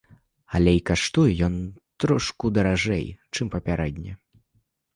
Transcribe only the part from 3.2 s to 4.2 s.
чым папярэдні.